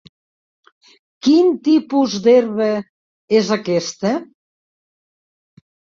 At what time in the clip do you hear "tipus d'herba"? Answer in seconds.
1.67-2.69